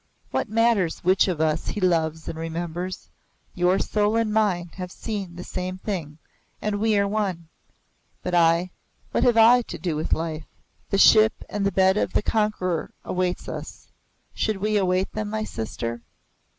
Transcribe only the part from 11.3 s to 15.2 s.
and the bed of the conqueror await us. Should we await